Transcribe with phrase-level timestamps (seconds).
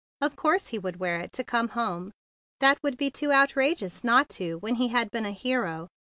[0.19, 2.11] Of course he would wear it to come home;
[2.59, 5.89] that would be too outrageous not to, when he had been a hero.